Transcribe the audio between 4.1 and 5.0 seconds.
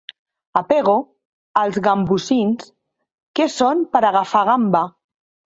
agafar gamba.